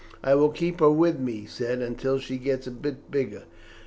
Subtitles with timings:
[0.23, 3.43] "I will keep her with me," he said, "until she gets a bit bigger.